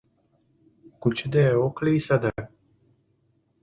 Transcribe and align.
Кучыде 1.01 1.45
ок 1.65 1.77
лий 1.85 1.99
садак. 2.07 2.45